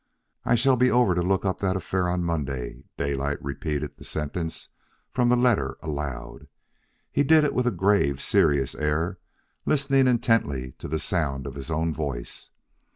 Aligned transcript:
"I 0.45 0.55
shall 0.55 0.77
be 0.77 0.89
over 0.89 1.13
to 1.13 1.21
look 1.21 1.43
that 1.43 1.75
affair 1.75 2.09
up 2.09 2.13
on 2.13 2.23
Monday." 2.23 2.85
Daylight 2.97 3.39
repeated 3.39 3.97
the 3.97 4.03
sentence 4.03 4.69
from 5.11 5.29
the 5.29 5.35
letter 5.35 5.77
aloud. 5.83 6.47
He 7.11 7.21
did 7.21 7.43
it 7.43 7.53
with 7.53 7.67
a 7.67 7.71
grave, 7.71 8.19
serious 8.19 8.73
air, 8.73 9.19
listening 9.67 10.07
intently 10.07 10.71
to 10.79 10.87
the 10.87 10.97
sound 10.97 11.45
of 11.45 11.53
his 11.53 11.69
own 11.69 11.93
voice. 11.93 12.49